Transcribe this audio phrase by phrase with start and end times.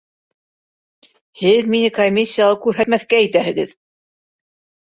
[1.41, 3.77] Һеҙ мине комиссияға күрһәтмәҫкә итәһегеҙ!